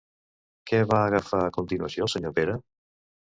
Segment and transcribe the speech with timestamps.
[0.71, 2.57] Què va agafar a continuació el senyor Pere?